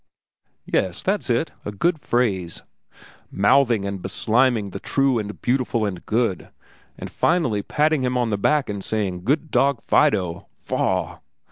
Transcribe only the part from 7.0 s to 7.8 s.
finally